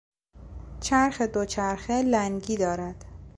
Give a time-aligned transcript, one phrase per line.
[0.79, 3.05] چرخ دوچرخه لنگی دارد.